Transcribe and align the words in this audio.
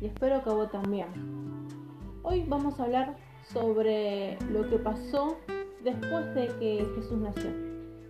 y 0.00 0.04
espero 0.04 0.44
que 0.44 0.50
vos 0.50 0.70
también. 0.70 1.06
Hoy 2.22 2.44
vamos 2.46 2.78
a 2.78 2.84
hablar 2.84 3.16
sobre 3.50 4.36
lo 4.50 4.68
que 4.68 4.76
pasó 4.76 5.38
después 5.82 6.34
de 6.34 6.48
que 6.58 6.86
Jesús 6.94 7.18
nació. 7.18 7.50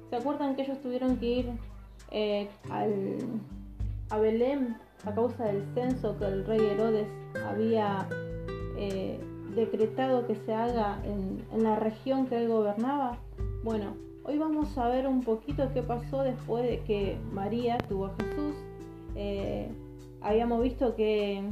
¿Se 0.09 0.17
acuerdan 0.17 0.57
que 0.57 0.63
ellos 0.63 0.81
tuvieron 0.81 1.19
que 1.19 1.27
ir 1.27 1.51
eh, 2.11 2.49
a 2.69 4.19
Belén 4.19 4.77
a 5.05 5.15
causa 5.15 5.45
del 5.45 5.65
censo 5.73 6.19
que 6.19 6.25
el 6.25 6.45
rey 6.45 6.59
Herodes 6.59 7.07
había 7.47 8.09
eh, 8.77 9.21
decretado 9.55 10.27
que 10.27 10.35
se 10.35 10.53
haga 10.53 11.01
en, 11.05 11.63
la 11.63 11.77
región 11.77 12.27
que 12.27 12.39
él 12.39 12.49
gobernaba? 12.49 13.19
Bueno, 13.63 13.95
hoy 14.25 14.37
vamos 14.37 14.77
a 14.77 14.89
ver 14.89 15.07
un 15.07 15.23
poquito 15.23 15.71
qué 15.73 15.83
pasó 15.85 16.25
después 16.25 16.65
de 16.65 16.81
que 16.81 17.19
María 17.33 17.79
tuvo 17.79 18.07
a 18.07 18.15
Jesús. 18.17 18.57
Eh, 19.15 19.71
habíamos 20.23 20.63
visto 20.63 20.95
que 20.95 21.43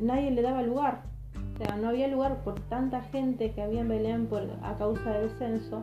nadie 0.00 0.30
le 0.30 0.42
daba 0.42 0.62
lugar 0.62 1.14
o 1.54 1.56
sea, 1.56 1.76
no 1.76 1.88
había 1.88 2.08
lugar 2.08 2.42
por 2.42 2.58
tanta 2.68 3.02
gente 3.02 3.52
que 3.52 3.62
había 3.62 3.82
en 3.82 3.88
Belén 3.88 4.26
por, 4.26 4.42
a 4.62 4.76
causa 4.76 5.12
del 5.12 5.30
censo, 5.38 5.82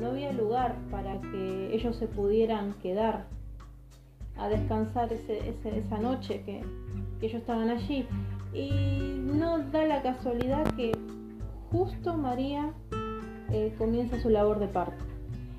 no 0.00 0.08
había 0.08 0.32
lugar 0.32 0.76
para 0.90 1.20
que 1.20 1.74
ellos 1.74 1.96
se 1.96 2.06
pudieran 2.06 2.74
quedar 2.74 3.26
a 4.36 4.48
descansar 4.48 5.12
esa 5.12 5.98
noche 5.98 6.42
que, 6.44 6.62
ellos 7.20 7.40
estaban 7.40 7.68
allí. 7.68 8.06
Y 8.54 8.70
no 9.18 9.58
da 9.58 9.84
la 9.84 10.00
casualidad 10.00 10.64
que 10.74 10.96
justo 11.70 12.16
María 12.16 12.72
eh, 13.50 13.74
comienza 13.76 14.18
su 14.20 14.30
labor 14.30 14.58
de 14.58 14.68
parto. 14.68 15.04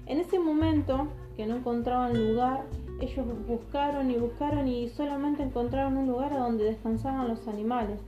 En 0.07 0.17
ese 0.19 0.39
momento 0.39 1.07
que 1.37 1.45
no 1.45 1.57
encontraban 1.57 2.31
lugar, 2.31 2.65
ellos 3.01 3.25
buscaron 3.47 4.11
y 4.11 4.15
buscaron 4.15 4.67
y 4.67 4.89
solamente 4.89 5.43
encontraron 5.43 5.97
un 5.97 6.07
lugar 6.07 6.31
donde 6.31 6.65
descansaban 6.65 7.27
los 7.27 7.47
animales 7.47 7.99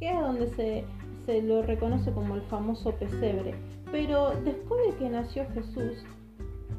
que 0.00 0.08
es 0.08 0.18
donde 0.18 0.48
se, 0.48 1.42
lo 1.42 1.62
reconoce 1.62 2.10
como 2.10 2.34
el 2.34 2.42
famoso 2.42 2.92
pesebre. 2.92 3.54
Pero 3.92 4.30
después 4.44 4.80
de 4.86 4.96
que 4.96 5.10
nació 5.10 5.46
Jesús, 5.54 6.04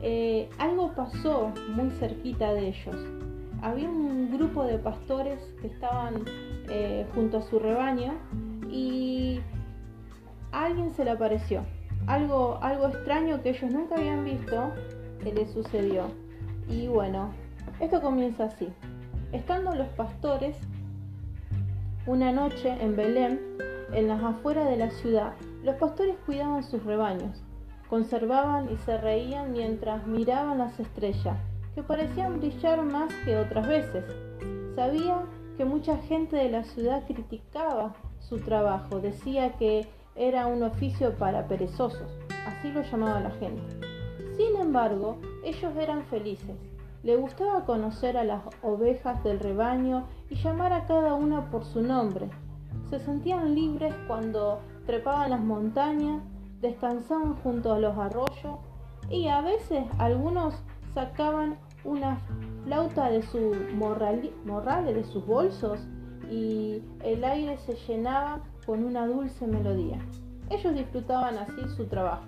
eh, 0.02 0.50
algo 0.58 0.94
pasó 0.94 1.53
muy 1.73 1.90
cerquita 1.92 2.53
de 2.53 2.70
ellos. 2.70 2.95
Había 3.62 3.88
un 3.90 4.36
grupo 4.36 4.64
de 4.64 4.80
pastores 4.80 5.40
que 5.62 5.68
estaban 5.68 6.25
eh, 6.70 7.06
junto 7.14 7.38
a 7.38 7.42
su 7.44 7.59
rebaño 7.59 8.14
y 8.70 9.40
alguien 10.52 10.90
se 10.96 11.06
le 11.06 11.12
apareció. 11.12 11.64
Algo, 12.08 12.58
algo 12.62 12.88
extraño 12.88 13.42
que 13.44 13.52
ellos 13.52 13.72
nunca 13.72 13.96
habían 13.96 14.25
visto 14.25 14.72
le 15.23 15.48
sucedió. 15.48 16.08
Y 16.68 16.88
bueno, 16.88 17.31
esto 17.80 18.02
comienza 18.02 18.45
así. 18.45 18.67
Estando 19.31 19.73
los 19.73 19.88
pastores 19.90 20.56
una 22.08 22.31
noche 22.31 22.76
en 22.80 22.95
Belén, 22.95 23.40
en 23.94 24.08
las 24.08 24.23
afueras 24.23 24.68
de 24.68 24.78
la 24.78 24.90
ciudad, 24.90 25.34
los 25.64 25.76
pastores 25.76 26.16
cuidaban 26.26 26.64
sus 26.64 26.84
rebaños, 26.84 27.44
conservaban 27.90 28.72
y 28.72 28.78
se 28.78 28.98
reían 28.98 29.52
mientras 29.52 30.08
miraban 30.08 30.58
las 30.58 30.80
estrellas, 30.80 31.38
que 31.76 31.84
parecían 31.84 32.40
brillar 32.40 32.84
más 32.84 33.14
que 33.23 33.38
otras 33.38 33.68
veces. 33.68 34.03
Sabía 34.75 35.25
que 35.58 35.66
mucha 35.66 35.98
gente 35.98 36.38
de 36.38 36.50
la 36.50 36.64
ciudad 36.64 37.03
criticaba 37.06 37.94
su 38.20 38.40
trabajo, 38.40 39.00
decía 39.00 39.53
que 39.58 39.88
era 40.16 40.48
un 40.48 40.64
oficio 40.64 41.14
para 41.18 41.48
perezosos, 41.48 42.09
así 42.48 42.72
lo 42.72 42.81
llamaba 42.81 43.20
la 43.20 43.31
gente. 43.31 43.62
Sin 44.38 44.59
embargo, 44.59 45.18
ellos 45.44 45.75
eran 45.78 46.03
felices 46.06 46.56
le 47.03 47.16
gustaba 47.16 47.66
conocer 47.66 48.16
a 48.17 48.23
las 48.23 48.41
ovejas 48.62 49.23
del 49.23 49.39
rebaño 49.39 50.06
y 50.29 50.35
llamar 50.35 50.72
a 50.73 50.85
cada 50.85 51.16
una 51.16 51.50
por 51.50 51.66
su 51.66 51.81
nombre. 51.81 52.29
Se 52.89 53.00
sentían 53.00 53.56
libres 53.56 53.94
cuando 54.07 54.59
trepaban 54.85 55.31
las 55.31 55.41
montañas, 55.41 56.22
descansaban 56.61 57.35
junto 57.38 57.73
a 57.73 57.79
los 57.79 57.97
arroyos 57.97 58.59
y 59.09 59.28
a 59.28 59.41
veces 59.41 59.85
algunos 59.97 60.53
sacaban 60.94 61.57
una 61.84 62.19
flauta 62.63 63.09
de 63.09 63.23
su 63.23 63.56
morrales 63.73 64.95
de 64.95 65.03
sus 65.03 65.25
bolsos 65.25 65.79
y 66.29 66.84
el 67.03 67.23
aire 67.23 67.57
se 67.57 67.73
llenaba 67.88 68.41
con 68.66 68.84
una 68.84 69.07
dulce 69.07 69.47
melodía. 69.47 69.97
Ellos 70.50 70.75
disfrutaban 70.75 71.38
así 71.38 71.67
su 71.75 71.85
trabajo. 71.85 72.28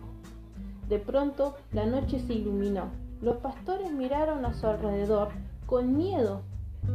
De 0.90 0.98
pronto 0.98 1.56
la 1.72 1.86
noche 1.86 2.20
se 2.20 2.34
iluminó 2.34 3.03
los 3.24 3.38
pastores 3.38 3.90
miraron 3.90 4.46
a 4.46 4.54
su 4.54 4.68
alrededor 4.68 5.30
con 5.66 5.96
miedo, 5.96 6.42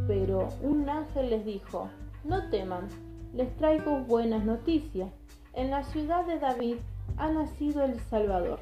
pero 0.07 0.51
un 0.63 0.87
ángel 0.91 1.31
les 1.31 1.47
dijo, 1.47 1.89
no 2.23 2.51
teman, 2.51 2.89
les 3.35 3.57
traigo 3.57 4.01
buenas 4.01 4.45
noticias. 4.45 5.11
En 5.55 5.71
la 5.71 5.85
ciudad 5.85 6.27
de 6.27 6.39
David 6.39 6.77
ha 7.17 7.31
nacido 7.31 7.83
el 7.83 7.99
Salvador. 7.99 8.61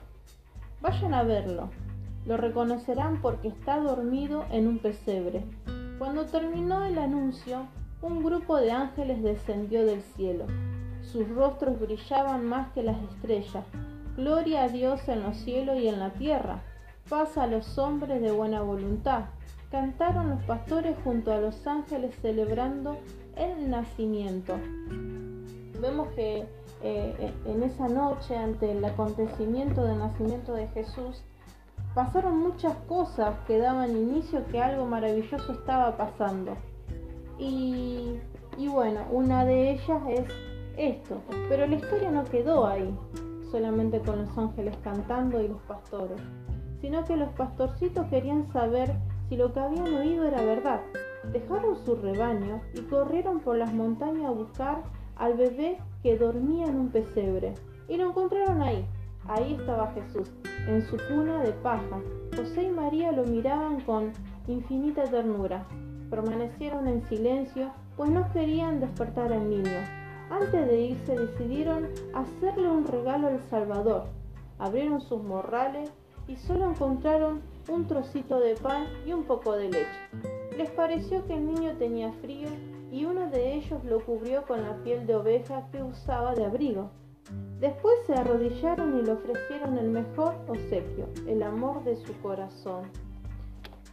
Vayan 0.81 1.13
a 1.13 1.25
verlo. 1.25 1.71
Lo 2.25 2.37
reconocerán 2.37 3.21
porque 3.21 3.49
está 3.49 3.81
dormido 3.81 4.45
en 4.53 4.69
un 4.69 4.79
pesebre. 4.79 5.45
Cuando 5.99 6.27
terminó 6.27 6.85
el 6.85 6.99
anuncio, 6.99 7.67
un 8.01 8.23
grupo 8.23 8.59
de 8.59 8.71
ángeles 8.71 9.25
descendió 9.25 9.85
del 9.85 10.03
cielo. 10.03 10.47
Sus 11.03 11.29
rostros 11.31 11.81
brillaban 11.81 12.47
más 12.47 12.71
que 12.75 12.85
las 12.85 13.03
estrellas. 13.11 13.65
Gloria 14.17 14.63
a 14.63 14.69
Dios 14.69 15.09
en 15.09 15.25
los 15.25 15.37
cielos 15.39 15.79
y 15.81 15.89
en 15.89 15.99
la 15.99 16.11
tierra 16.13 16.63
paz 17.09 17.39
a 17.39 17.47
los 17.47 17.79
hombres 17.79 18.21
de 18.21 18.33
buena 18.33 18.63
voluntad. 18.63 19.27
Cantaron 19.71 20.31
los 20.31 20.43
pastores 20.45 20.97
junto 21.05 21.33
a 21.33 21.41
los 21.41 21.67
ángeles 21.67 22.15
celebrando 22.23 22.99
el 23.37 23.71
nacimiento. 23.71 24.55
Vemos 25.81 26.09
que 26.15 26.47
eh, 26.83 27.33
en 27.45 27.63
esa 27.63 27.89
noche, 27.89 28.37
ante 28.37 28.73
el 28.73 28.85
acontecimiento 28.85 29.85
del 29.85 29.99
nacimiento 29.99 30.55
de 30.55 30.69
Jesús, 30.69 31.23
pasaron 31.95 32.39
muchas 32.39 32.77
cosas 32.89 33.35
que 33.47 33.59
daban 33.59 33.97
inicio 33.97 34.47
que 34.47 34.63
algo 34.63 34.87
maravilloso 34.87 35.53
estaba 35.53 35.97
pasando. 35.97 36.57
Y 37.39 38.19
bueno, 38.59 39.01
una 39.11 39.45
de 39.45 39.73
ellas 39.73 40.03
es 40.09 40.25
esto. 40.77 41.21
Pero 41.49 41.67
la 41.67 41.75
historia 41.75 42.11
no 42.11 42.25
quedó 42.25 42.67
ahí, 42.67 42.97
solamente 43.51 44.01
con 44.01 44.19
los 44.25 44.39
ángeles 44.39 44.77
cantando 44.83 45.43
y 45.43 45.49
los 45.49 45.61
pastores 45.63 46.21
sino 46.87 47.05
que 47.05 47.17
los 47.17 47.31
pastorcitos 47.31 48.07
querían 48.07 48.47
saber 48.53 48.95
si 49.29 49.37
lo 49.37 49.53
que 49.53 49.59
habían 49.59 49.93
oído 49.93 50.23
era 50.23 50.41
verdad. 50.41 50.83
Dejaron 51.33 51.75
su 51.85 51.97
rebaño 51.97 52.61
y 52.75 52.83
corrieron 52.83 53.41
por 53.41 53.57
las 53.57 53.75
montañas 53.75 54.27
a 54.27 54.31
buscar 54.31 54.85
al 55.17 55.35
bebé 55.35 55.79
que 56.05 56.17
dormía 56.17 56.67
en 56.67 56.77
un 56.77 56.91
pesebre. 56.91 57.55
Y 57.89 57.97
lo 57.97 58.11
encontraron 58.11 58.63
ahí. 58.63 58.87
Ahí 59.27 59.55
estaba 59.59 59.93
Jesús, 59.95 60.31
en 60.69 60.81
su 60.87 60.97
cuna 61.09 61.43
de 61.43 61.51
paja. 61.55 62.01
José 62.37 62.63
y 62.63 62.71
María 62.71 63.11
lo 63.11 63.25
miraban 63.25 63.81
con 63.81 64.13
infinita 64.47 65.03
ternura. 65.03 65.67
Permanecieron 66.09 66.87
en 66.87 67.03
silencio, 67.09 67.73
pues 67.97 68.11
no 68.11 68.31
querían 68.33 68.79
despertar 68.79 69.33
al 69.33 69.51
niño. 69.51 69.81
Antes 70.31 70.69
de 70.69 70.81
irse 70.83 71.19
decidieron 71.19 71.89
hacerle 72.15 72.69
un 72.69 72.87
regalo 72.87 73.27
al 73.27 73.41
Salvador. 73.51 74.05
Abrieron 74.61 75.01
sus 75.01 75.21
morrales 75.25 75.91
y 76.29 76.37
solo 76.37 76.71
encontraron 76.71 77.43
un 77.69 77.87
trocito 77.87 78.41
de 78.41 78.55
pan 78.55 78.87
y 79.07 79.13
un 79.13 79.25
poco 79.25 79.53
de 79.53 79.71
leche. 79.71 79.87
Les 80.57 80.71
pareció 80.71 81.27
que 81.27 81.35
el 81.35 81.47
niño 81.47 81.77
tenía 81.79 82.13
frío 82.13 82.49
y 82.91 83.05
uno 83.05 83.29
de 83.31 83.55
ellos 83.55 83.85
lo 83.85 84.05
cubrió 84.05 84.45
con 84.45 84.63
la 84.63 84.77
piel 84.83 85.07
de 85.07 85.17
oveja 85.17 85.69
que 85.71 85.83
usaba 85.83 86.35
de 86.35 86.45
abrigo. 86.45 86.91
Después 87.61 87.95
se 88.07 88.15
arrodillaron 88.15 88.99
y 88.99 89.03
le 89.03 89.13
ofrecieron 89.13 89.79
el 89.79 89.89
mejor 89.89 90.35
obsequio, 90.47 91.09
el 91.27 91.43
amor 91.43 91.83
de 91.85 91.97
su 91.97 92.13
corazón. 92.21 92.85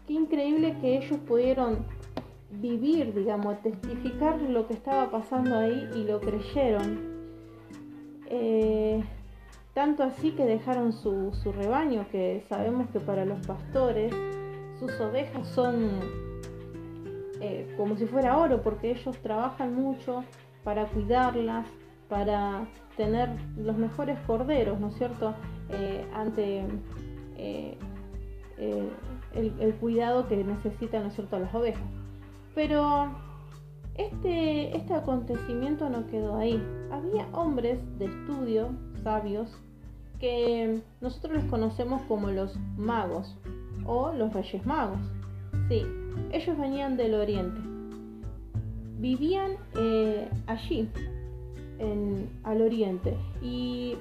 Qué 0.07 0.13
increíble 0.13 0.77
que 0.79 0.97
ellos 0.97 1.17
pudieron 1.27 1.85
vivir, 2.51 3.13
digamos, 3.13 3.61
testificar 3.61 4.41
lo 4.41 4.67
que 4.67 4.73
estaba 4.73 5.09
pasando 5.09 5.57
ahí 5.57 5.89
y 5.95 6.03
lo 6.03 6.19
creyeron. 6.19 7.13
Eh, 8.27 9.03
tanto 9.73 10.03
así 10.03 10.31
que 10.31 10.45
dejaron 10.45 10.93
su, 10.93 11.31
rebaño, 11.55 12.07
que 12.11 12.43
sabemos 12.47 12.89
que 12.91 12.99
para 12.99 13.25
los 13.25 13.45
pastores 13.45 14.13
sus 14.79 14.99
ovejas 14.99 15.47
son 15.47 15.89
eh, 17.41 17.73
como 17.77 17.97
si 17.97 18.05
fuera 18.05 18.37
oro, 18.37 18.61
porque 18.61 18.91
ellos 18.91 19.17
trabajan 19.17 19.75
mucho 19.75 20.23
para 20.63 20.85
cuidarlas, 20.85 21.67
para 22.07 22.67
tener 22.95 23.29
los 23.57 23.75
mejores 23.77 24.19
corderos, 24.27 24.79
¿no 24.79 24.89
es 24.89 24.95
cierto?, 24.95 25.33
eh, 25.69 26.05
ante 26.13 26.63
eh, 27.37 27.77
el, 28.57 29.53
el, 29.59 29.73
cuidado 29.75 30.27
que 30.27 30.43
necesitan, 30.43 31.01
¿no 31.01 31.07
es 31.07 31.15
cierto?, 31.15 31.39
las 31.39 31.53
ovejas. 31.55 31.83
Pero 32.53 33.09
este, 33.95 34.75
este 34.77 34.93
acontecimiento 34.93 35.89
no 35.89 36.05
quedó 36.07 36.37
ahí. 36.37 36.63
Había 36.91 37.27
hombres 37.31 37.79
de 37.97 38.05
estudio 38.05 38.69
sabios 39.03 39.49
que 40.19 40.81
nosotros 41.01 41.33
les 41.33 41.45
conocemos 41.45 42.01
como 42.03 42.29
los 42.31 42.55
magos 42.77 43.35
o 43.85 44.13
los 44.13 44.33
reyes 44.33 44.65
magos. 44.65 44.99
Sí, 45.69 45.85
ellos 46.31 46.57
venían 46.57 46.97
del 46.97 47.15
oriente. 47.15 47.59
vivían 48.99 49.51
eh, 49.75 50.29
allí, 50.47 50.87
en, 51.79 52.29
al 52.43 52.61
oriente, 52.61 53.17
y 53.41 53.95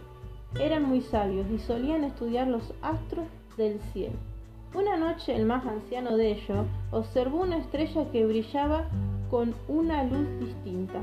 eran 0.60 0.84
muy 0.84 1.00
sabios 1.00 1.46
y 1.50 1.58
solían 1.58 2.04
estudiar 2.04 2.46
los 2.46 2.72
astros 2.82 3.26
del 3.56 3.81
cielo. 3.93 4.14
Una 4.75 4.96
noche 4.96 5.34
el 5.34 5.44
más 5.44 5.66
anciano 5.66 6.16
de 6.16 6.32
ellos 6.32 6.66
observó 6.93 7.43
una 7.43 7.58
estrella 7.58 8.10
que 8.10 8.25
brillaba 8.25 8.88
con 9.31 9.54
una 9.69 10.04
luz 10.04 10.28
distinta. 10.38 11.00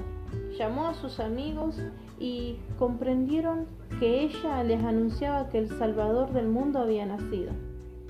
Llamó 0.59 0.87
a 0.89 0.93
sus 0.93 1.19
amigos 1.19 1.81
y 2.19 2.57
comprendieron 2.77 3.65
que 3.99 4.23
ella 4.23 4.61
les 4.63 4.83
anunciaba 4.83 5.49
que 5.49 5.57
el 5.57 5.69
Salvador 5.69 6.31
del 6.33 6.47
mundo 6.47 6.79
había 6.79 7.05
nacido. 7.05 7.51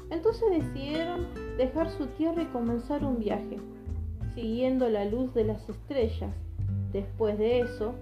Entonces 0.09 0.49
decidieron 0.49 1.27
dejar 1.57 1.89
su 1.91 2.07
tierra 2.07 2.41
y 2.41 2.47
comenzar 2.47 3.05
un 3.05 3.19
viaje, 3.19 3.57
siguiendo 4.35 4.89
la 4.89 5.05
luz 5.05 5.33
de 5.33 5.45
las 5.45 5.69
estrellas. 5.69 6.33
Después 6.91 7.37
de 7.37 7.61
eso, 7.61 7.93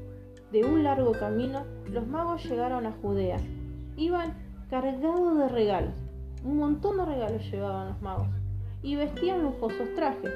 de 0.51 0.63
un 0.63 0.83
largo 0.83 1.11
camino, 1.11 1.63
los 1.91 2.07
magos 2.07 2.43
llegaron 2.45 2.87
a 2.87 2.93
Judea. 3.01 3.37
Iban 3.97 4.33
cargados 4.69 5.37
de 5.37 5.49
regalos 5.49 6.07
un 6.43 6.57
montón 6.57 6.97
de 6.97 7.05
regalos 7.05 7.51
llevaban 7.51 7.89
los 7.89 8.01
magos 8.01 8.27
y 8.81 8.95
vestían 8.95 9.43
lujosos 9.43 9.93
trajes. 9.95 10.31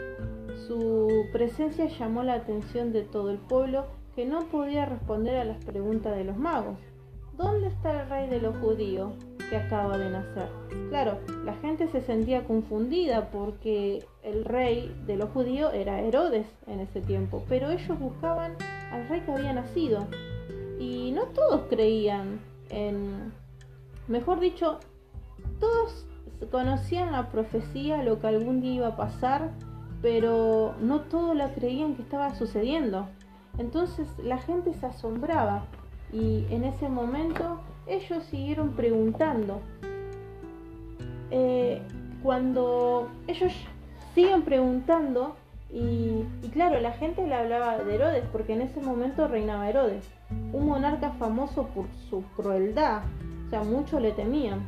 Su 0.68 1.26
presencia 1.32 1.86
llamó 1.86 2.24
la 2.24 2.34
atención 2.34 2.92
de 2.92 3.04
todo 3.04 3.30
el 3.30 3.38
pueblo 3.38 3.86
que 4.16 4.26
no 4.26 4.46
podía 4.46 4.86
responder 4.86 5.38
a 5.38 5.46
las 5.46 5.64
preguntas 5.64 6.16
de 6.16 6.24
los 6.24 6.38
magos. 6.38 6.78
¿Dónde 7.38 7.68
está 7.68 8.02
el 8.02 8.10
rey 8.10 8.30
de 8.30 8.42
los 8.42 8.56
judíos 8.58 9.14
que 9.50 9.56
acaba 9.56 9.98
de 9.98 10.10
nacer? 10.10 10.50
Claro, 10.90 11.18
la 11.44 11.54
gente 11.56 11.88
se 11.88 12.02
sentía 12.02 12.44
confundida 12.44 13.32
porque 13.32 14.06
el 14.22 14.46
rey 14.46 14.94
de 15.08 15.16
los 15.16 15.30
judíos 15.30 15.74
era 15.74 16.02
Herodes 16.02 16.48
en 16.68 16.82
ese 16.82 17.02
tiempo, 17.02 17.44
pero 17.48 17.72
ellos 17.72 17.98
buscaban 18.00 18.56
al 18.92 19.08
rey 19.08 19.22
que 19.22 19.32
había 19.32 19.54
nacido 19.54 20.06
y 20.78 21.12
no 21.12 21.24
todos 21.28 21.62
creían 21.70 22.42
en, 22.70 23.32
mejor 24.08 24.40
dicho, 24.40 24.80
todos 25.60 26.06
conocían 26.52 27.12
la 27.12 27.30
profecía, 27.30 28.04
lo 28.04 28.20
que 28.20 28.28
algún 28.28 28.62
día 28.62 28.74
iba 28.74 28.88
a 28.88 28.96
pasar, 28.96 29.52
pero 30.02 30.76
no 30.82 31.02
todos 31.02 31.36
la 31.36 31.54
creían 31.54 31.96
que 31.96 32.02
estaba 32.02 32.34
sucediendo. 32.36 33.08
Entonces 33.58 34.08
la 34.24 34.38
gente 34.38 34.74
se 34.74 34.86
asombraba 34.86 35.66
y 36.12 36.46
en 36.50 36.64
ese 36.64 36.90
momento 36.90 37.60
ellos 37.88 38.24
siguieron 38.26 38.72
preguntando. 38.72 39.62
Eh, 41.32 41.82
cuando 42.24 43.10
ellos 43.28 43.54
siguen 44.14 44.44
preguntando 44.44 45.36
y, 45.72 46.26
y, 46.44 46.50
claro, 46.52 46.80
la 46.82 46.92
gente 46.92 47.26
le 47.26 47.34
hablaba 47.34 47.78
de 47.78 47.96
Herodes 47.96 48.26
porque 48.32 48.54
en 48.54 48.62
ese 48.62 48.82
momento 48.82 49.28
reinaba 49.28 49.70
Herodes, 49.70 50.06
un 50.52 50.68
monarca 50.68 51.12
famoso 51.12 51.68
por 51.68 51.86
su 52.10 52.24
crueldad, 52.36 53.04
o 53.48 53.50
sea, 53.50 53.64
muchos 53.64 54.02
le 54.02 54.12
temían. 54.12 54.60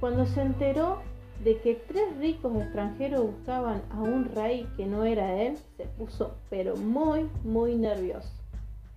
Cuando 0.00 0.26
se 0.26 0.42
enteró 0.42 0.98
de 1.44 1.58
que 1.58 1.74
tres 1.74 2.16
ricos 2.18 2.56
extranjeros 2.56 3.26
buscaban 3.26 3.82
a 3.90 4.00
un 4.00 4.24
rey 4.24 4.66
que 4.78 4.86
no 4.86 5.04
era 5.04 5.42
él, 5.42 5.58
se 5.76 5.84
puso 5.84 6.36
pero 6.48 6.74
muy, 6.76 7.28
muy 7.44 7.74
nervioso. 7.76 8.30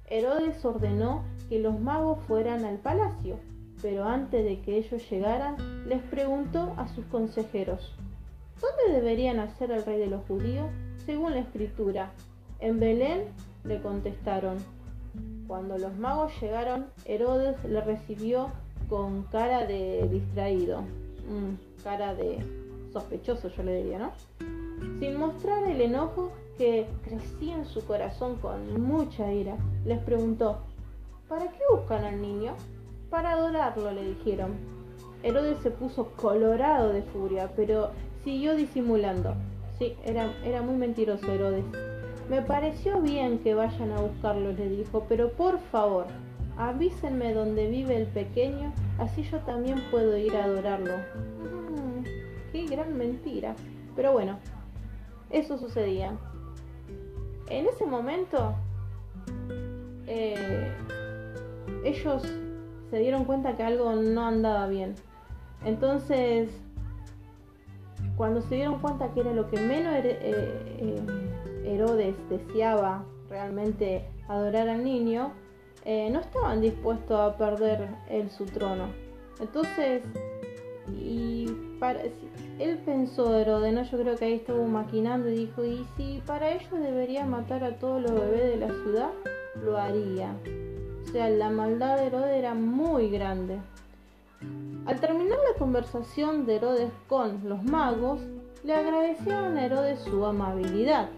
Herodes 0.10 0.64
ordenó 0.64 1.26
que 1.50 1.60
los 1.60 1.78
magos 1.78 2.20
fueran 2.26 2.64
al 2.64 2.78
palacio, 2.78 3.38
pero 3.82 4.06
antes 4.06 4.46
de 4.46 4.62
que 4.62 4.78
ellos 4.78 5.08
llegaran, 5.10 5.58
les 5.88 6.02
preguntó 6.04 6.74
a 6.78 6.88
sus 6.88 7.06
consejeros, 7.08 7.94
¿dónde 8.62 8.98
deberían 8.98 9.38
nacer 9.38 9.70
el 9.72 9.84
rey 9.84 10.00
de 10.00 10.08
los 10.08 10.26
judíos? 10.26 10.68
Según 11.06 11.32
la 11.32 11.40
escritura, 11.40 12.12
en 12.60 12.80
Belén 12.80 13.26
le 13.66 13.82
contestaron. 13.82 14.58
Cuando 15.48 15.78
los 15.78 15.96
magos 15.98 16.32
llegaron, 16.42 16.88
Herodes 17.04 17.62
le 17.66 17.82
recibió 17.82 18.52
con 18.88 19.24
cara 19.24 19.66
de 19.66 20.08
distraído, 20.10 20.82
mm, 20.82 21.67
cara 21.88 22.14
de 22.16 22.40
sospechoso 22.92 23.48
yo 23.48 23.64
le 23.64 23.78
diría, 23.78 23.98
¿no? 23.98 24.12
Sin 25.00 25.16
mostrar 25.16 25.64
el 25.64 25.80
enojo 25.80 26.34
que 26.58 26.86
crecía 27.06 27.56
en 27.56 27.66
su 27.66 27.86
corazón 27.86 28.36
con 28.42 28.82
mucha 28.82 29.32
ira, 29.32 29.56
les 29.86 29.98
preguntó, 30.00 30.58
¿para 31.30 31.50
qué 31.50 31.60
buscan 31.72 32.04
al 32.04 32.22
niño? 32.22 32.56
Para 33.10 33.32
adorarlo, 33.32 33.90
le 33.94 34.04
dijeron. 34.04 34.56
Herodes 35.24 35.60
se 35.60 35.72
puso 35.72 36.12
colorado 36.18 36.92
de 36.92 37.04
furia, 37.04 37.54
pero 37.56 37.92
siguió 38.26 38.58
disimulando. 38.58 39.36
Sí, 39.80 39.96
era, 40.04 40.30
era 40.44 40.62
muy 40.62 40.76
mentiroso 40.76 41.32
Herodes. 41.32 41.64
Me 42.30 42.42
pareció 42.42 43.00
bien 43.02 43.40
que 43.40 43.56
vayan 43.56 43.94
a 43.94 44.02
buscarlo, 44.02 44.52
le 44.52 44.68
dijo, 44.68 45.06
pero 45.08 45.32
por 45.32 45.58
favor, 45.72 46.08
avísenme 46.58 47.34
dónde 47.34 47.70
vive 47.70 47.96
el 47.96 48.08
pequeño, 48.08 48.74
así 48.98 49.24
yo 49.24 49.40
también 49.40 49.82
puedo 49.90 50.18
ir 50.18 50.36
a 50.36 50.44
adorarlo. 50.44 51.57
Qué 52.52 52.66
gran 52.66 52.98
mentira. 52.98 53.56
Pero 53.96 54.14
bueno, 54.14 54.38
eso 55.30 55.58
sucedía. 55.58 56.18
En 57.50 57.66
ese 57.66 57.86
momento, 57.86 58.56
eh, 60.06 60.72
ellos 61.84 62.24
se 62.90 63.00
dieron 63.00 63.26
cuenta 63.26 63.56
que 63.56 63.64
algo 63.64 63.94
no 63.94 64.26
andaba 64.26 64.68
bien. 64.68 64.96
Entonces, 65.66 66.50
cuando 68.16 68.42
se 68.42 68.56
dieron 68.56 68.80
cuenta 68.80 69.12
que 69.14 69.22
era 69.22 69.34
lo 69.34 69.50
que 69.50 69.60
menos 69.60 69.94
eh, 69.96 70.18
eh, 70.22 70.96
Herodes 71.66 72.16
deseaba 72.30 73.04
realmente 73.30 74.08
adorar 74.28 74.70
al 74.70 74.84
niño, 74.84 75.32
no 75.86 76.20
estaban 76.20 76.60
dispuestos 76.60 77.18
a 77.18 77.38
perder 77.38 77.88
él 78.10 78.30
su 78.30 78.46
trono. 78.46 78.88
Entonces, 79.40 80.04
y 80.92 81.27
para, 81.80 82.02
él 82.60 82.80
pensó, 82.86 83.36
Herodes, 83.36 83.74
¿no? 83.74 83.84
yo 83.84 83.98
creo 84.00 84.16
que 84.16 84.26
ahí 84.26 84.34
estuvo 84.34 84.66
maquinando 84.66 85.30
y 85.30 85.36
dijo, 85.36 85.64
y 85.64 85.86
si 85.96 86.22
para 86.26 86.52
ellos 86.52 86.72
debería 86.72 87.26
matar 87.26 87.64
a 87.64 87.78
todos 87.78 88.02
los 88.02 88.14
bebés 88.14 88.52
de 88.52 88.58
la 88.58 88.68
ciudad, 88.68 89.10
lo 89.64 89.78
haría. 89.78 90.36
O 91.04 91.12
sea, 91.12 91.30
la 91.30 91.50
maldad 91.50 91.98
de 91.98 92.08
Herodes 92.08 92.38
era 92.38 92.54
muy 92.54 93.10
grande. 93.10 93.60
Al 94.86 95.00
terminar 95.00 95.38
la 95.52 95.58
conversación 95.58 96.46
de 96.46 96.56
Herodes 96.56 96.92
con 97.08 97.48
los 97.48 97.64
magos, 97.64 98.22
le 98.64 98.74
agradecieron 98.74 99.58
a 99.58 99.66
Herodes 99.66 100.00
su 100.02 100.26
amabilidad 100.26 101.10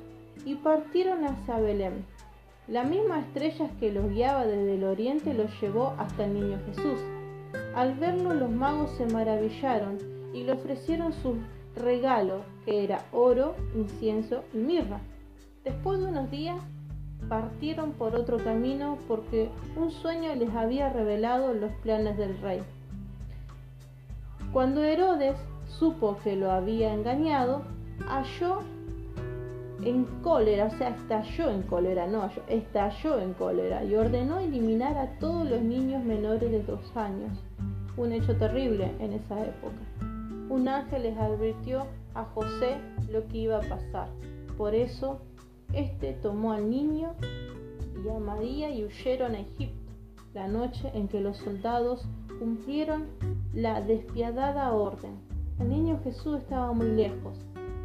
y 0.45 0.55
partieron 0.55 1.25
hacia 1.25 1.59
Belén. 1.59 2.05
La 2.67 2.83
misma 2.83 3.19
estrella 3.19 3.69
que 3.79 3.91
los 3.91 4.09
guiaba 4.09 4.45
desde 4.45 4.75
el 4.75 4.83
oriente 4.83 5.33
los 5.33 5.49
llevó 5.59 5.95
hasta 5.97 6.25
el 6.25 6.33
niño 6.33 6.59
Jesús. 6.67 6.99
Al 7.73 7.95
verlo 7.95 8.33
los 8.33 8.51
magos 8.51 8.91
se 8.91 9.05
maravillaron 9.07 10.18
y 10.33 10.43
le 10.43 10.53
ofrecieron 10.53 11.13
su 11.13 11.36
regalo, 11.75 12.41
que 12.65 12.83
era 12.83 13.05
oro, 13.12 13.55
incienso 13.75 14.43
y 14.53 14.57
mirra. 14.57 15.00
Después 15.63 16.00
de 16.00 16.07
unos 16.07 16.31
días 16.31 16.57
partieron 17.27 17.91
por 17.93 18.15
otro 18.15 18.38
camino 18.38 18.98
porque 19.07 19.50
un 19.75 19.91
sueño 19.91 20.33
les 20.36 20.53
había 20.55 20.89
revelado 20.89 21.53
los 21.53 21.71
planes 21.83 22.17
del 22.17 22.39
rey. 22.41 22.62
Cuando 24.53 24.83
Herodes 24.83 25.36
supo 25.67 26.17
que 26.24 26.36
lo 26.36 26.51
había 26.51 26.93
engañado, 26.93 27.63
halló 28.07 28.62
en 29.83 30.05
cólera, 30.24 30.65
o 30.65 30.77
sea, 30.77 30.89
estalló 30.89 31.50
en 31.51 31.62
cólera, 31.63 32.07
no, 32.07 32.29
estalló 32.48 33.19
en 33.19 33.33
cólera 33.33 33.83
y 33.83 33.95
ordenó 33.95 34.39
eliminar 34.39 34.98
a 34.98 35.07
todos 35.19 35.50
los 35.50 35.62
niños 35.62 36.03
menores 36.03 36.51
de 36.51 36.63
dos 36.63 36.95
años. 36.98 37.31
Un 37.95 38.12
hecho 38.12 38.36
terrible 38.38 38.91
en 39.00 39.13
esa 39.13 39.39
época. 39.41 39.77
Un 40.49 40.67
ángel 40.67 41.03
les 41.03 41.17
advirtió 41.17 41.85
a 42.13 42.25
José 42.25 42.77
lo 43.11 43.27
que 43.27 43.37
iba 43.37 43.57
a 43.57 43.69
pasar. 43.69 44.09
Por 44.57 44.73
eso, 44.73 45.19
este 45.73 46.13
tomó 46.13 46.53
al 46.53 46.69
niño 46.69 47.13
y 48.03 48.09
a 48.09 48.19
María 48.19 48.69
y 48.71 48.83
huyeron 48.83 49.35
a 49.35 49.41
Egipto, 49.41 49.93
la 50.33 50.47
noche 50.47 50.91
en 50.93 51.07
que 51.07 51.21
los 51.21 51.37
soldados 51.37 52.07
cumplieron 52.39 53.05
la 53.53 53.81
despiadada 53.81 54.73
orden. 54.73 55.19
El 55.59 55.69
niño 55.69 55.99
Jesús 56.03 56.39
estaba 56.39 56.71
muy 56.71 56.87
lejos, 56.87 57.37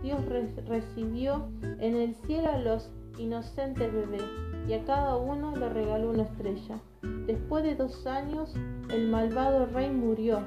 Dios 0.04 0.21
recibió 0.66 1.49
en 1.62 1.97
el 1.97 2.14
cielo 2.26 2.50
a 2.50 2.59
los 2.59 2.90
inocentes 3.18 3.90
bebés 3.90 4.23
y 4.68 4.75
a 4.75 4.85
cada 4.85 5.16
uno 5.16 5.56
le 5.56 5.68
regaló 5.71 6.11
una 6.11 6.25
estrella. 6.25 6.78
Después 7.26 7.64
de 7.64 7.75
dos 7.75 8.06
años, 8.06 8.54
el 8.90 9.09
malvado 9.09 9.64
rey 9.64 9.90
murió, 9.90 10.40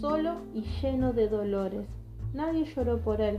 solo 0.00 0.36
y 0.54 0.62
lleno 0.80 1.12
de 1.12 1.28
dolores. 1.28 1.86
Nadie 2.34 2.64
lloró 2.64 2.98
por 2.98 3.20
él. 3.20 3.38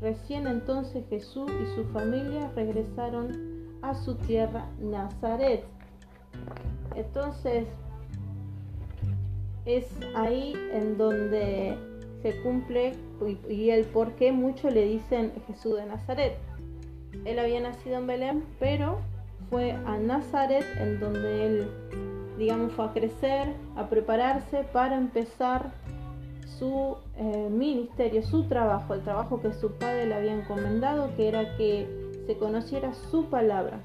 Recién 0.00 0.46
entonces 0.46 1.04
Jesús 1.08 1.50
y 1.50 1.76
su 1.76 1.84
familia 1.92 2.50
regresaron 2.56 3.78
a 3.82 3.94
su 3.94 4.14
tierra, 4.16 4.66
Nazaret. 4.80 5.64
Entonces, 6.94 7.66
es 9.64 9.86
ahí 10.14 10.54
en 10.72 10.98
donde 10.98 11.76
se 12.22 12.40
cumple 12.42 12.94
y 13.48 13.70
el 13.70 13.84
por 13.86 14.12
qué 14.12 14.32
muchos 14.32 14.72
le 14.72 14.86
dicen 14.86 15.32
Jesús 15.46 15.76
de 15.76 15.86
Nazaret. 15.86 16.38
él 17.24 17.38
había 17.38 17.60
nacido 17.60 17.98
en 17.98 18.06
Belén, 18.06 18.44
pero 18.58 18.98
fue 19.50 19.72
a 19.72 19.98
Nazaret 19.98 20.64
en 20.80 20.98
donde 20.98 21.46
él, 21.46 21.68
digamos, 22.38 22.72
fue 22.72 22.86
a 22.86 22.92
crecer, 22.92 23.54
a 23.76 23.88
prepararse 23.88 24.64
para 24.72 24.96
empezar 24.96 25.72
su 26.58 26.96
eh, 27.16 27.48
ministerio, 27.50 28.22
su 28.22 28.44
trabajo, 28.44 28.94
el 28.94 29.02
trabajo 29.02 29.40
que 29.40 29.52
su 29.52 29.72
padre 29.72 30.06
le 30.06 30.14
había 30.14 30.34
encomendado, 30.34 31.14
que 31.16 31.28
era 31.28 31.56
que 31.56 31.86
se 32.26 32.36
conociera 32.36 32.94
su 32.94 33.26
palabra 33.26 33.80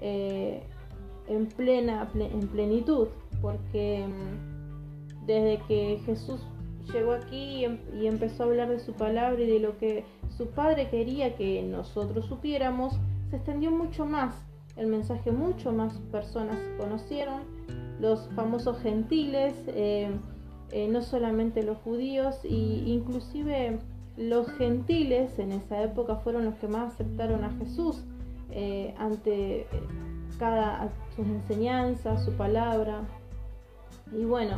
eh, 0.00 0.62
en 1.28 1.46
plena 1.46 2.10
en 2.14 2.48
plenitud, 2.48 3.08
porque 3.40 4.06
mm, 4.06 5.26
desde 5.26 5.58
que 5.68 6.00
Jesús 6.04 6.40
llegó 6.92 7.12
aquí 7.12 7.64
em, 7.64 7.78
y, 8.00 8.06
empezó 8.06 8.42
a 8.42 8.46
hablar 8.46 8.68
de 8.68 8.80
su 8.80 8.92
palabra 8.92 9.40
y 9.40 9.46
de 9.46 9.60
lo 9.60 9.78
que 9.78 10.04
su 10.36 10.48
padre 10.48 10.88
quería 10.90 11.36
que 11.36 11.62
nosotros 11.62 12.26
supiéramos, 12.26 12.98
se 13.30 13.36
extendió 13.36 13.70
mucho 13.70 14.04
más 14.04 14.34
el 14.76 14.86
mensaje, 14.86 15.30
mucho 15.30 15.72
más 15.72 15.98
personas 16.10 16.56
conocieron, 16.78 17.42
los 18.00 18.28
famosos 18.34 18.78
gentiles, 18.80 19.54
eh, 19.68 20.10
eh, 20.72 20.88
no 20.88 21.02
solamente 21.02 21.62
los 21.62 21.78
judíos, 21.78 22.36
y 22.44 22.84
inclusive 22.86 23.78
los 24.16 24.48
gentiles 24.52 25.38
en 25.38 25.52
esa 25.52 25.82
época 25.82 26.16
fueron 26.16 26.44
los 26.46 26.54
que 26.56 26.68
más 26.68 26.94
aceptaron 26.94 27.44
a 27.44 27.50
Jesús 27.58 28.02
eh, 28.50 28.94
ante 28.98 29.66
cada 30.38 30.90
sus 31.14 31.26
enseñanzas, 31.26 32.24
su 32.24 32.32
palabra. 32.32 33.02
Y 34.12 34.24
bueno, 34.24 34.56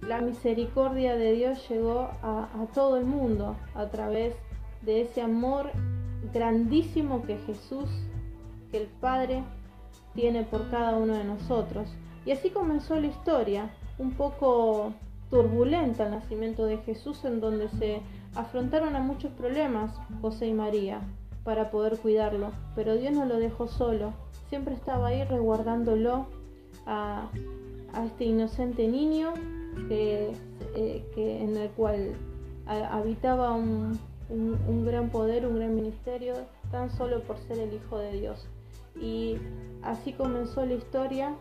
la 0.00 0.20
misericordia 0.20 1.16
de 1.16 1.32
Dios 1.32 1.68
llegó 1.68 2.10
a, 2.22 2.48
todo 2.74 2.96
el 2.96 3.04
mundo 3.04 3.56
a 3.74 3.86
través 3.86 4.34
de 4.82 5.02
ese 5.02 5.22
amor 5.22 5.70
grandísimo 6.34 7.22
que 7.22 7.38
Jesús, 7.38 7.88
que 8.72 8.78
el 8.78 8.88
Padre 9.00 9.44
tiene 10.14 10.44
por 10.44 10.70
cada 10.70 10.96
uno 10.96 11.14
de 11.14 11.24
nosotros. 11.24 11.88
Y 12.24 12.32
así 12.32 12.50
comenzó 12.50 12.98
la 12.98 13.08
historia, 13.08 13.70
un 13.98 14.12
poco 14.12 14.92
turbulenta 15.30 16.04
el 16.04 16.12
nacimiento 16.12 16.66
de 16.66 16.78
Jesús, 16.78 17.24
en 17.24 17.40
donde 17.40 17.68
se 17.70 18.00
afrontaron 18.34 18.96
a 18.96 19.00
muchos 19.00 19.32
problemas 19.32 19.90
José 20.20 20.46
y 20.46 20.54
María 20.54 21.00
para 21.44 21.70
poder 21.70 21.98
cuidarlo, 21.98 22.52
pero 22.74 22.96
Dios 22.96 23.12
no 23.12 23.24
lo 23.24 23.38
dejó 23.38 23.66
solo, 23.66 24.12
siempre 24.48 24.74
estaba 24.74 25.08
ahí 25.08 25.24
resguardándolo 25.24 26.26
a, 26.86 27.28
a 27.94 28.04
este 28.04 28.24
inocente 28.24 28.86
niño 28.86 29.32
que, 29.88 30.32
eh, 30.76 31.04
que 31.14 31.42
en 31.42 31.56
el 31.56 31.70
cual 31.70 32.14
habitaba 32.66 33.52
un, 33.52 33.98
un, 34.28 34.84
gran 34.86 35.10
poder, 35.10 35.46
un 35.46 35.56
gran 35.56 35.74
ministerio, 35.74 36.34
tan 36.70 36.90
solo 36.90 37.22
por 37.22 37.38
ser 37.38 37.58
el 37.58 37.74
Hijo 37.74 37.98
de 37.98 38.12
Dios. 38.12 38.46
Y 39.00 39.38
así 39.82 40.12
comenzó 40.12 40.64
la 40.64 40.74
historia, 40.74 41.34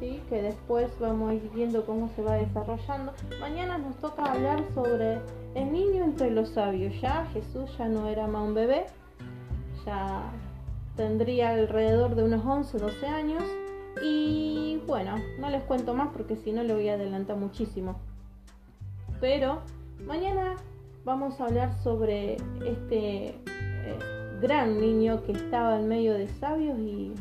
¿sí? 0.00 0.20
que 0.28 0.42
después 0.42 0.90
vamos 1.00 1.30
a 1.30 1.34
ir 1.34 1.50
viendo 1.54 1.84
cómo 1.84 2.08
se 2.14 2.22
va 2.22 2.34
desarrollando. 2.34 3.12
Mañana 3.40 3.78
nos 3.78 3.96
toca 3.96 4.24
hablar 4.24 4.64
sobre 4.74 5.20
el 5.54 5.72
niño 5.72 6.04
entre 6.04 6.30
los 6.30 6.50
sabios. 6.50 7.00
Ya 7.00 7.26
Jesús 7.32 7.70
ya 7.78 7.88
no 7.88 8.06
era 8.08 8.26
más 8.26 8.46
un 8.46 8.54
bebé, 8.54 8.86
ya 9.84 10.30
tendría 10.96 11.50
alrededor 11.50 12.14
de 12.14 12.24
unos 12.24 12.44
11, 12.44 12.78
12 12.78 13.06
años 13.06 13.44
y 14.02 14.80
bueno, 14.86 15.14
no 15.38 15.50
les 15.50 15.62
cuento 15.64 15.94
más 15.94 16.08
porque 16.08 16.36
si 16.36 16.52
no 16.52 16.62
le 16.62 16.74
voy 16.74 16.88
a 16.88 16.94
adelantar 16.94 17.36
muchísimo. 17.36 17.96
Pero 19.20 19.62
mañana 20.06 20.56
vamos 21.04 21.40
a 21.40 21.46
hablar 21.46 21.72
sobre 21.82 22.36
este 22.64 23.28
eh, 23.28 23.98
gran 24.40 24.80
niño 24.80 25.22
que 25.24 25.32
estaba 25.32 25.78
en 25.78 25.88
medio 25.88 26.14
de 26.14 26.28
sabios 26.28 26.78
y, 26.78 27.12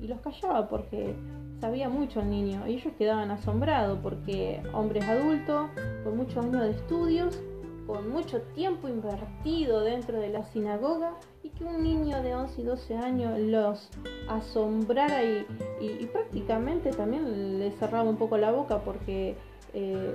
y 0.00 0.06
los 0.06 0.20
callaba 0.20 0.68
porque 0.68 1.14
sabía 1.60 1.88
mucho 1.88 2.20
el 2.20 2.30
niño 2.30 2.66
y 2.66 2.74
ellos 2.74 2.92
quedaban 2.98 3.30
asombrados 3.30 3.98
porque 4.02 4.62
hombres 4.72 5.04
adultos 5.08 5.70
con 6.02 6.16
muchos 6.16 6.44
años 6.44 6.62
de 6.62 6.70
estudios 6.70 7.40
con 7.86 8.10
mucho 8.10 8.40
tiempo 8.54 8.88
invertido 8.88 9.80
dentro 9.80 10.18
de 10.20 10.30
la 10.30 10.44
sinagoga 10.44 11.14
y 11.42 11.50
que 11.50 11.64
un 11.64 11.82
niño 11.82 12.22
de 12.22 12.34
11 12.34 12.60
y 12.60 12.64
12 12.64 12.96
años 12.96 13.38
los 13.38 13.88
asombrara 14.28 15.22
y, 15.22 16.06
prácticamente 16.12 16.90
también 16.90 17.58
le 17.58 17.70
cerraba 17.72 18.08
un 18.08 18.16
poco 18.16 18.38
la 18.38 18.52
boca 18.52 18.78
porque 18.78 19.36
eh, 19.74 20.14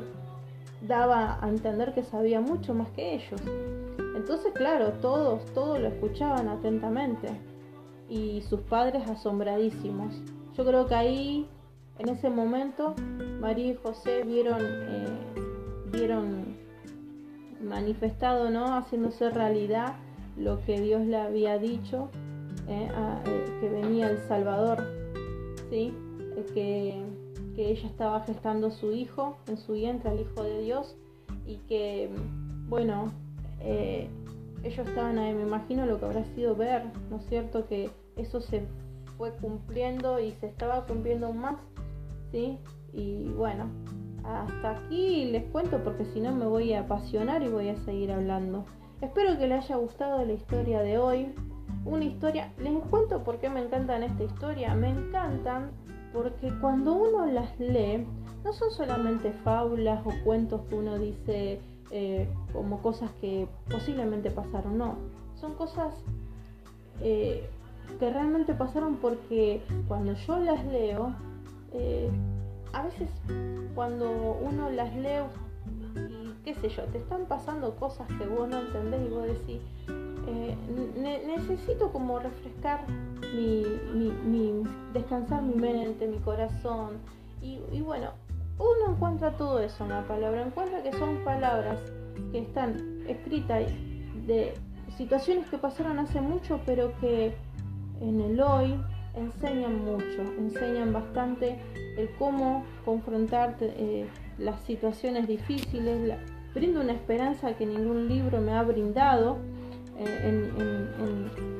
daba 0.82 1.38
a 1.42 1.50
entender 1.50 1.94
que 1.94 2.04
sabía 2.04 2.40
mucho 2.40 2.74
más 2.74 2.90
que 2.92 3.16
ellos. 3.16 3.42
Entonces, 4.18 4.52
claro, 4.54 4.94
todos, 4.94 5.46
todos 5.54 5.80
lo 5.80 5.90
escuchaban 5.90 6.48
atentamente 6.48 7.30
y 8.10 8.42
sus 8.50 8.62
padres 8.62 9.08
asombradísimos. 9.08 10.12
Yo 10.58 10.66
creo 10.66 10.88
que 10.88 10.96
ahí, 10.96 11.48
en 12.00 12.10
ese 12.10 12.32
momento, 12.32 12.96
María 13.40 13.74
y 13.74 13.76
José 13.76 14.24
vieron, 14.24 14.60
eh, 14.64 15.06
vieron 15.92 16.58
manifestado, 17.62 18.50
¿no? 18.50 18.76
Haciéndose 18.76 19.30
realidad 19.30 19.98
lo 20.36 20.66
que 20.66 20.82
Dios 20.82 21.06
le 21.06 21.18
había 21.18 21.60
dicho, 21.60 22.10
¿eh? 22.68 22.90
Eh, 23.26 23.46
que 23.62 23.70
venía 23.70 24.10
el 24.10 24.18
Salvador, 24.28 24.84
¿sí? 25.70 25.94
Que, 26.56 27.04
que, 27.56 27.72
ella 27.72 27.88
estaba 27.88 28.22
gestando 28.22 28.72
su 28.72 28.92
hijo 28.94 29.38
en 29.48 29.58
su 29.58 29.74
vientre, 29.74 30.10
al 30.10 30.20
Hijo 30.22 30.42
de 30.42 30.62
Dios, 30.62 30.96
y 31.46 31.58
que, 31.68 32.10
bueno, 32.68 33.12
ellos 33.60 34.88
estaban 34.88 35.18
ahí, 35.18 35.34
me 35.34 35.44
imagino 35.44 35.86
lo 35.86 36.00
que 36.00 36.06
habrá 36.06 36.24
sido 36.36 36.56
ver, 36.56 36.84
¿no 37.10 37.18
es 37.18 37.26
cierto? 37.26 37.68
Que 37.68 37.90
eso 38.16 38.42
se 38.42 38.68
fue 39.18 39.32
cumpliendo 39.38 40.20
y 40.20 40.32
se 40.34 40.48
estaba 40.48 40.86
cumpliendo 40.86 41.34
más, 41.34 41.56
¿sí? 42.32 42.60
Y 42.94 43.30
bueno, 43.30 43.70
hasta 44.24 44.78
aquí 44.78 45.26
les 45.26 45.44
cuento 45.52 45.84
porque 45.84 46.06
si 46.06 46.20
no 46.20 46.34
me 46.34 46.46
voy 46.46 46.74
a 46.74 46.82
apasionar 46.82 47.42
y 47.44 47.50
voy 47.50 47.70
a 47.70 47.76
seguir 47.78 48.12
hablando. 48.12 48.66
Espero 49.02 49.38
que 49.38 49.48
les 49.48 49.66
haya 49.66 49.78
gustado 49.78 50.26
la 50.26 50.34
historia 50.34 50.82
de 50.82 50.98
hoy. 50.98 51.34
Una 51.86 52.04
historia, 52.04 52.52
les 52.58 52.74
cuento 52.90 53.24
por 53.24 53.40
qué 53.40 53.50
me 53.50 53.62
encantan 53.62 54.04
esta 54.04 54.24
historia. 54.24 54.74
Me 54.76 54.90
encantan 54.90 55.72
porque 56.14 56.52
cuando 56.60 56.94
uno 56.96 57.26
las 57.28 57.58
lee, 57.60 58.06
no 58.44 58.54
son 58.54 58.72
solamente 58.72 59.32
fábulas 59.44 60.06
o 60.06 60.12
cuentos 60.24 60.62
que 60.68 60.76
uno 60.76 60.98
dice 60.98 61.62
eh, 61.91 62.27
como 62.53 62.82
cosas 62.82 63.12
que 63.22 63.48
posiblemente 63.70 64.32
pasaron, 64.32 64.77
no. 64.77 64.98
Son 65.36 65.53
cosas 65.56 65.94
eh, 67.01 67.50
que 68.00 68.10
realmente 68.12 68.53
pasaron 68.53 68.98
porque 68.98 69.62
cuando 69.88 70.13
yo 70.13 70.39
las 70.39 70.65
leo, 70.65 71.15
eh, 71.74 72.10
a 72.74 72.84
veces 72.84 73.10
cuando 73.75 74.38
uno 74.41 74.70
las 74.70 74.94
lee 74.96 75.24
y 75.96 76.34
qué 76.44 76.56
sé 76.56 76.70
yo, 76.70 76.84
te 76.86 76.98
están 76.98 77.25
pasando 77.25 77.75
cosas 77.75 78.08
que 78.08 78.25
vos 78.25 78.50
no 78.50 78.60
entendés 78.60 79.01
y 79.06 79.10
vos 79.10 79.24
decís, 79.24 79.62
necesito 80.98 81.91
como 81.91 82.20
refrescar 82.20 82.86
mi, 83.34 83.63
mi, 84.25 84.63
descansar 84.94 85.41
mi 85.41 85.56
mente, 85.56 86.08
mi 86.08 86.17
corazón. 86.17 86.98
Y, 87.41 87.82
bueno, 87.82 88.12
uno 88.60 88.92
encuentra 88.92 89.32
todo 89.38 89.60
eso 89.60 89.84
en 89.84 89.92
la 89.92 90.08
palabra, 90.08 90.46
encuentra 90.46 90.82
que 90.84 90.92
son 90.94 91.18
palabras 91.24 91.80
que 92.32 92.40
están 92.40 93.04
escritas 93.08 93.64
de 94.26 94.54
situaciones 94.98 95.48
que 95.50 95.58
pasaron 95.58 96.00
hace 96.00 96.22
mucho, 96.22 96.60
pero 96.66 96.98
que 97.00 97.36
en 98.02 98.22
el 98.22 98.40
hoy 98.42 98.80
enseñan 99.16 99.84
mucho, 99.84 100.22
enseñan 100.38 100.94
bastante 100.94 101.60
el 101.98 102.10
cómo 102.18 102.64
confrontar 102.86 103.58
eh, 103.62 104.08
las 104.38 104.62
situaciones 104.62 105.28
difíciles, 105.28 106.18
brinda 106.54 106.82
una 106.82 106.94
esperanza 106.94 107.54
que 107.54 107.66
ningún 107.66 108.08
libro 108.08 108.40
me 108.42 108.54
ha 108.54 108.64
brindado 108.64 109.38
eh, 109.98 110.52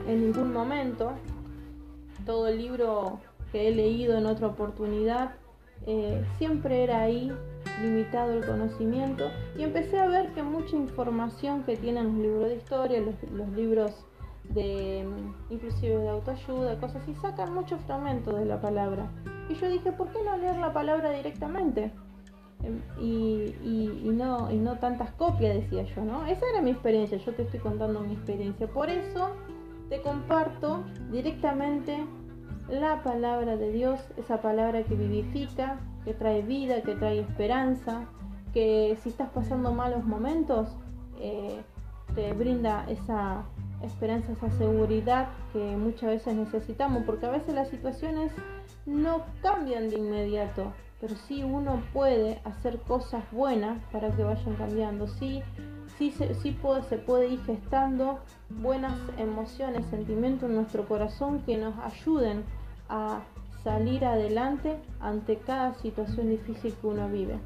en, 0.08 0.22
ningún 0.22 0.54
momento. 0.54 1.14
Todo 2.26 2.48
el 2.48 2.58
libro 2.58 3.20
que 3.52 3.68
he 3.68 3.76
leído 3.76 4.18
en 4.18 4.26
otra 4.26 4.48
oportunidad 4.48 5.32
eh, 5.86 6.26
siempre 6.38 6.84
era 6.84 7.02
ahí 7.02 7.32
limitado 7.82 8.34
el 8.34 8.46
conocimiento 8.46 9.30
y 9.58 9.64
empecé 9.64 10.00
a 10.00 10.08
ver 10.08 10.34
que 10.34 10.44
mucha 10.44 10.76
información 10.76 11.64
que 11.64 11.78
tienen 11.78 12.06
los 12.06 12.16
libros 12.16 12.50
de 12.50 12.56
historia, 12.56 13.02
los 13.02 13.50
libros 13.50 13.94
de 14.50 15.06
inclusive 15.50 15.98
de 15.98 16.10
autoayuda, 16.10 16.80
cosas 16.80 17.04
así, 17.04 17.14
sacan 17.16 17.54
muchos 17.54 17.82
fragmentos 17.82 18.38
de 18.38 18.46
la 18.46 18.60
palabra. 18.62 19.10
Y 19.50 19.56
yo 19.56 19.70
dije, 19.70 19.92
¿por 19.92 20.10
qué 20.10 20.20
no 20.24 20.38
leer 20.38 20.58
la 20.58 20.74
palabra 20.74 21.12
directamente? 21.12 21.92
Em, 22.64 22.82
y, 23.00 23.54
y, 23.64 24.10
no, 24.10 24.52
y 24.52 24.58
no 24.58 24.78
tantas 24.80 25.12
copias, 25.12 25.56
decía 25.56 25.84
yo, 25.84 26.04
¿no? 26.04 26.26
Esa 26.26 26.46
era 26.52 26.62
mi 26.62 26.72
experiencia, 26.72 27.18
yo 27.18 27.34
te 27.34 27.44
estoy 27.44 27.60
contando 27.60 28.02
mi 28.02 28.14
experiencia. 28.14 28.68
Por 28.68 28.90
eso 28.90 29.32
te 29.90 30.02
comparto 30.02 30.84
directamente 31.12 32.06
la 32.70 33.02
palabra 33.04 33.58
de 33.58 33.72
Dios, 33.72 34.00
esa 34.18 34.42
palabra 34.42 34.84
que 34.84 34.96
vivifica, 34.96 35.80
que 36.04 36.14
trae 36.14 36.42
vida, 36.42 36.82
que 36.82 36.96
trae 36.96 37.20
esperanza, 37.20 38.08
que 38.54 38.98
si 39.02 39.10
estás 39.10 39.30
pasando 39.30 39.74
malos 39.74 40.04
momentos, 40.06 40.70
eh, 41.20 41.62
te 42.16 42.34
brinda 42.34 42.86
esa 42.90 43.44
esperanza, 43.84 44.32
esa 44.32 44.50
seguridad 44.52 45.30
que 45.54 45.60
muchas 45.78 46.10
veces 46.10 46.36
necesitamos, 46.36 47.04
porque 47.04 47.26
a 47.26 47.32
veces 47.32 47.54
las 47.54 47.70
situaciones 47.70 48.32
no 48.86 49.24
cambian 49.42 49.90
de 49.90 49.98
inmediato, 49.98 50.74
pero 51.00 51.16
sí 51.16 51.44
uno 51.44 51.82
puede 51.94 52.42
hacer 52.44 52.80
cosas 52.80 53.24
buenas 53.32 53.80
para 53.92 54.10
que 54.16 54.24
vayan 54.24 54.56
cambiando. 54.56 55.08
Sí, 55.08 55.44
sí, 55.98 56.12
se, 56.12 56.28
puede, 56.54 56.84
se 56.84 56.98
puede 56.98 57.28
ir 57.28 57.44
gestando 57.44 58.20
buenas 58.50 58.98
emociones, 59.18 59.86
sentimientos 59.88 60.50
en 60.50 60.56
nuestro 60.56 60.88
corazón 60.88 61.44
que 61.44 61.58
nos 61.58 61.78
ayuden 61.80 62.44
a 62.90 63.22
salir 63.64 64.06
adelante 64.06 64.78
ante 65.00 65.38
cada 65.38 65.74
situación 65.76 66.30
difícil 66.30 66.74
que 66.80 66.88
uno 66.88 67.10
vive. 67.10 67.38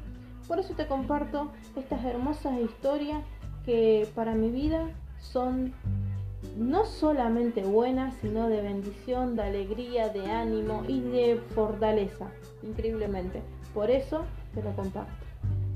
Por 0.46 0.58
eso 0.58 0.74
te 0.74 0.86
comparto 0.86 1.50
estas 1.76 2.04
hermosas 2.04 2.60
historias 2.60 3.22
que 3.64 4.08
para 4.14 4.34
mi 4.34 4.50
vida 4.50 4.88
son 5.18 5.72
no 6.56 6.84
solamente 6.84 7.62
buenas, 7.62 8.14
sino 8.20 8.48
de 8.48 8.60
bendición, 8.62 9.36
de 9.36 9.42
alegría, 9.42 10.08
de 10.08 10.30
ánimo 10.30 10.84
y 10.88 11.00
de 11.00 11.40
fortaleza, 11.54 12.30
increíblemente. 12.62 13.42
Por 13.72 13.90
eso 13.90 14.24
te 14.54 14.62
lo 14.62 14.74
comparto. 14.74 15.12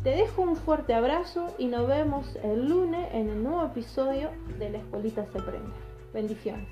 Te 0.03 0.11
dejo 0.11 0.43
un 0.43 0.57
fuerte 0.57 0.95
abrazo 0.95 1.55
y 1.59 1.67
nos 1.67 1.89
vemos 1.89 2.37
el 2.43 2.69
lunes 2.69 3.09
en 3.13 3.29
el 3.29 3.43
nuevo 3.43 3.65
episodio 3.65 4.31
de 4.59 4.71
La 4.71 4.79
Escuelita 4.79 5.27
se 5.33 5.41
prende. 5.41 5.73
Bendiciones. 6.13 6.69